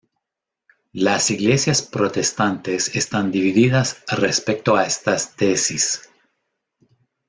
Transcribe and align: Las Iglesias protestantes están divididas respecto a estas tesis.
Las 0.93 1.29
Iglesias 1.29 1.83
protestantes 1.83 2.95
están 2.95 3.29
divididas 3.31 4.03
respecto 4.09 4.75
a 4.75 4.83
estas 4.85 5.35
tesis. 5.35 6.09